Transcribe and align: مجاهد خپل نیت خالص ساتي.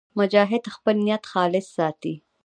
مجاهد 0.19 0.63
خپل 0.75 0.95
نیت 1.05 1.23
خالص 1.31 1.65
ساتي. 1.77 2.13